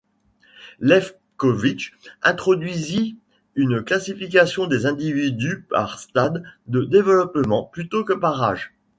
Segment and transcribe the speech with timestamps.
[0.79, 1.91] Lefkovich
[2.23, 3.19] introduisit
[3.53, 8.73] une classification des individus par stades de développement plutôt que par âge.